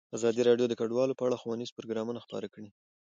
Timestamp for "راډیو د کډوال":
0.49-1.11